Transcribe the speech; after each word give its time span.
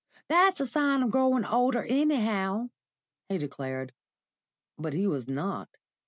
"That's 0.29 0.59
a 0.59 0.65
sign 0.65 1.03
I'm 1.03 1.11
growing 1.11 1.45
older, 1.45 1.83
anyhow," 1.83 2.71
he 3.29 3.37
declared. 3.37 3.93
But 4.75 4.93
he 4.93 5.05
was 5.05 5.27
not. 5.27 5.69